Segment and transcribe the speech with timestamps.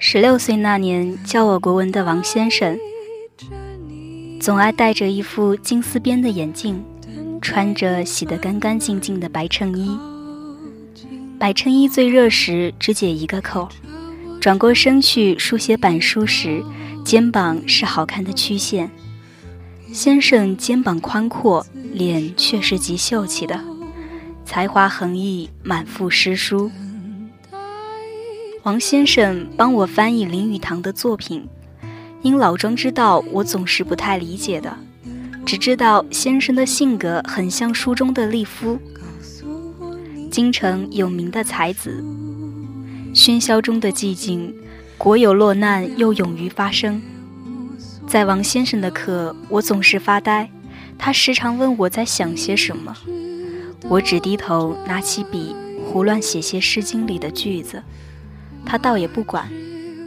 [0.00, 2.78] 十六岁那年，教我国文的王先生，
[4.40, 6.82] 总爱戴着一副金丝边的眼镜，
[7.42, 9.98] 穿着洗得干干净净的白衬衣。
[11.36, 13.68] 白衬衣最热时只解一个扣，
[14.40, 16.62] 转过身去书写板书时，
[17.04, 18.88] 肩膀是好看的曲线。
[19.92, 23.60] 先生肩膀宽阔，脸却是极秀气的，
[24.44, 26.70] 才华横溢，满腹诗书。
[28.64, 31.46] 王先生帮我翻译林语堂的作品，
[32.22, 34.76] 因老庄知道我总是不太理解的，
[35.46, 38.76] 只知道先生的性格很像书中的利夫，
[40.30, 42.04] 京城有名的才子。
[43.14, 44.54] 喧嚣中的寂静，
[44.98, 47.00] 国有落难又勇于发声。
[48.06, 50.50] 在王先生的课，我总是发呆，
[50.98, 52.94] 他时常问我在想些什么，
[53.88, 55.54] 我只低头拿起笔
[55.86, 57.82] 胡乱写些《诗经》里的句子。
[58.68, 59.50] 他倒也不管，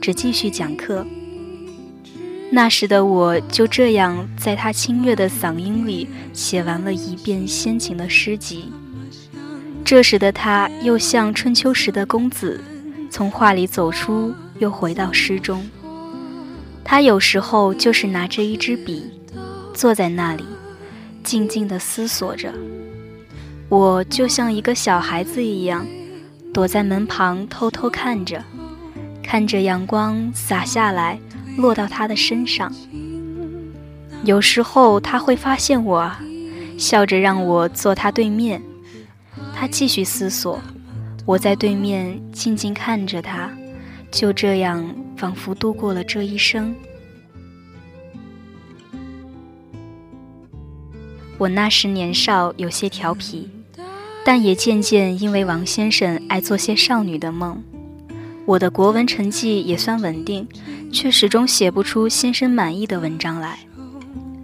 [0.00, 1.06] 只继续讲课。
[2.50, 8.72] 那时的我就这样在他清越的嗓音里写完了一遍先秦的诗集。
[9.84, 12.60] 这时的他又像春秋时的公子，
[13.10, 15.64] 从画里走出，又回到诗中。
[16.84, 19.04] 他有时候就是拿着一支笔，
[19.72, 20.44] 坐在那里，
[21.22, 22.52] 静静地思索着。
[23.68, 25.86] 我就像一个小孩子一样。
[26.58, 28.42] 躲在门旁偷偷看着，
[29.22, 31.16] 看着阳光洒下来，
[31.56, 32.74] 落到他的身上。
[34.24, 36.10] 有时候他会发现我，
[36.76, 38.60] 笑着让我坐他对面。
[39.54, 40.60] 他继续思索，
[41.24, 43.48] 我在对面静静看着他，
[44.10, 44.84] 就这样
[45.16, 46.74] 仿佛度过了这一生。
[51.38, 53.48] 我那时年少，有些调皮。
[54.28, 57.62] 但也渐渐因为王先生爱做些少女的梦，
[58.44, 60.46] 我的国文成绩也算稳定，
[60.92, 63.58] 却始终写不出先生满意的文章来。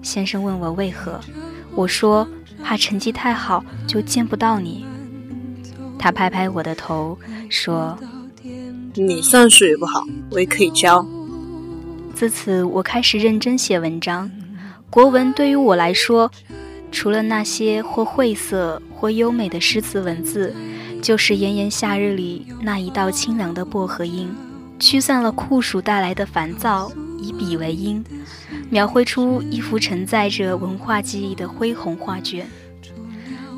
[0.00, 1.20] 先生问我为何，
[1.74, 2.26] 我说
[2.62, 4.86] 怕成绩太好就见不到你。
[5.98, 7.18] 他拍拍我的头
[7.50, 7.94] 说
[8.96, 11.06] ：“你算术也不好，我也可以教。”
[12.16, 14.30] 自此，我开始认真写文章。
[14.88, 16.30] 国文对于我来说，
[16.94, 18.80] 除了那些或晦涩。
[18.96, 20.54] 或优美的诗词文字，
[21.02, 24.34] 就是炎炎夏日里那一道清凉的薄荷音，
[24.78, 26.90] 驱散了酷暑带来的烦躁。
[27.20, 28.02] 以笔为音，
[28.70, 32.46] 描绘出一幅承载着文化记忆的恢宏画卷。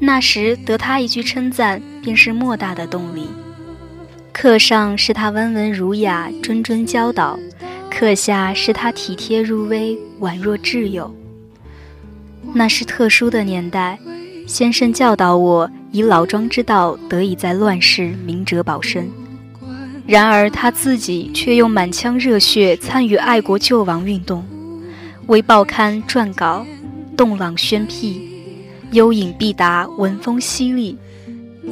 [0.00, 3.28] 那时得他一句称赞，便是莫大的动力。
[4.32, 7.38] 课上是他温文儒雅、谆谆教导；
[7.88, 11.14] 课下是他体贴入微、宛若挚友。
[12.54, 13.98] 那是特殊的年代。
[14.46, 19.08] 先生教导我，以老庄之道，得以在乱世明哲保身。
[20.06, 24.42] 然而他自己却用满腔热血参与爱国救亡运动，
[25.26, 26.64] 为报刊撰稿，
[27.14, 28.22] 动朗宣辟，
[28.92, 30.96] 幽隐必达，文风犀利。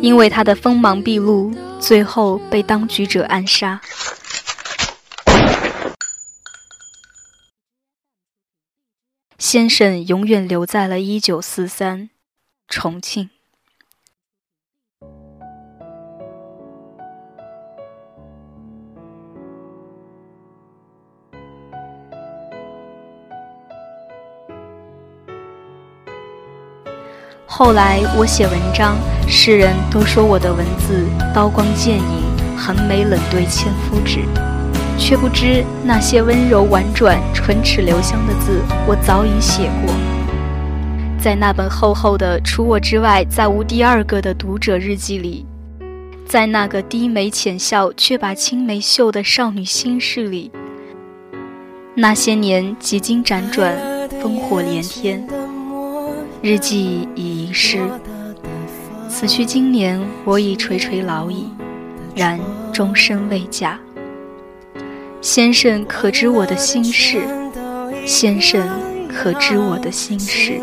[0.03, 1.51] 因为他的锋芒毕露，
[1.81, 3.81] 最后被当局者暗杀。
[9.39, 12.11] 先生永远留在了一九四三。
[12.69, 13.31] 重庆。
[27.49, 28.97] 后来我写文章，
[29.29, 34.25] 世人都说我的文字刀光剑影，横眉冷对千夫指，
[34.99, 39.95] 却不知那些温柔婉转、唇齿留香的字，我早已写过。
[41.19, 45.45] 在那本厚厚的、除我之外再无第二个的读者日记里，
[46.25, 50.51] 在那个低眉浅笑却把青梅嗅的少女心事里，
[51.95, 53.77] 那些年几经辗转，
[54.23, 55.27] 烽火连天，
[56.43, 57.81] 日记已遗失。
[59.09, 61.47] 此去经年，我已垂垂老矣，
[62.15, 62.39] 然
[62.73, 63.79] 终身未嫁。
[65.27, 67.21] 先生可知我的心事？
[68.07, 68.63] 先生
[69.09, 70.61] 可知我的心事？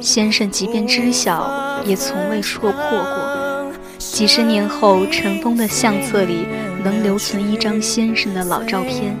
[0.00, 3.72] 先生即便知晓，也从未戳破过。
[3.98, 6.46] 几十年后，尘封的相册里
[6.82, 9.14] 能留存一张先生的老照片，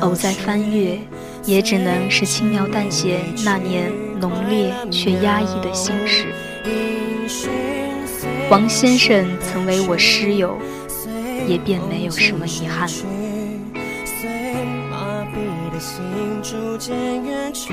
[0.00, 0.98] 偶在翻阅，
[1.46, 6.26] 也只能是轻描淡写那年浓烈却压抑的心事。
[8.50, 10.58] 王先生曾为我师友，
[11.48, 12.86] 也便没有什么遗憾。
[12.86, 13.06] 随
[14.90, 16.02] 麻痹的心
[16.42, 17.72] 逐渐远去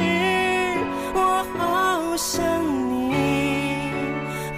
[1.13, 2.42] 我好想
[2.89, 3.13] 你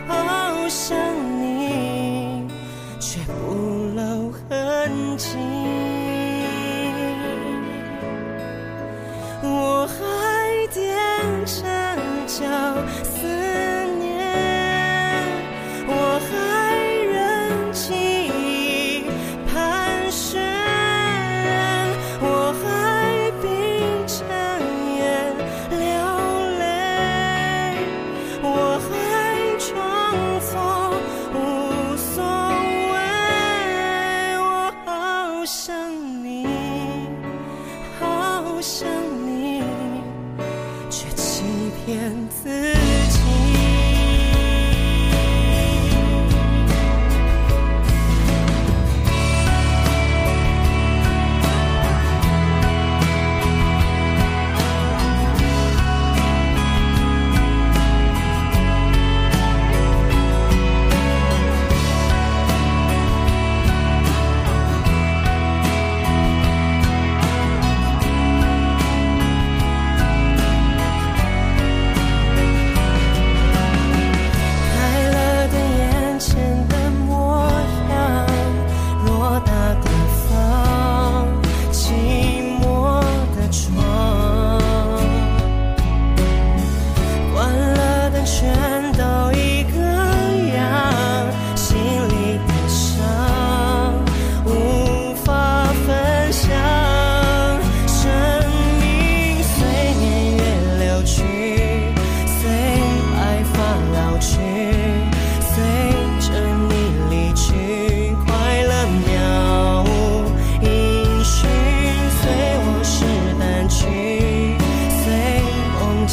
[0.07, 0.95] 好想
[1.41, 2.47] 你
[2.99, 3.55] 却不
[3.95, 5.86] 露痕迹。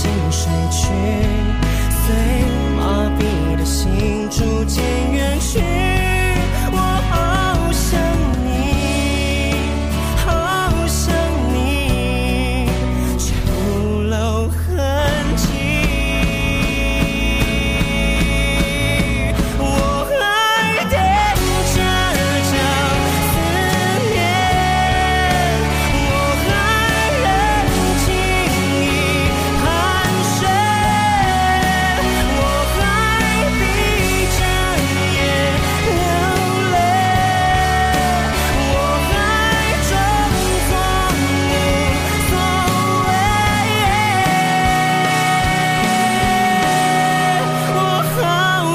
[0.05, 0.89] 沉睡去，
[1.89, 2.15] 随
[2.77, 5.04] 麻痹的心逐渐。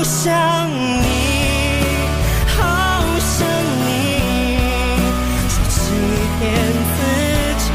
[0.10, 0.34] 想
[0.68, 1.06] 你，
[2.58, 2.58] 好
[3.20, 3.48] 想
[3.86, 3.88] 你，
[5.48, 5.78] 却欺
[6.40, 6.42] 骗
[6.96, 7.00] 自
[7.60, 7.68] 己。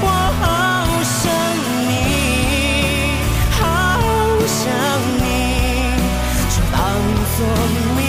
[0.00, 0.06] 我
[0.38, 0.42] 好
[1.02, 1.20] 想
[1.88, 1.92] 你，
[3.50, 3.60] 好
[4.46, 4.62] 想
[5.18, 5.26] 你，
[6.48, 6.74] 却放
[7.36, 7.38] 纵
[7.98, 8.05] 你。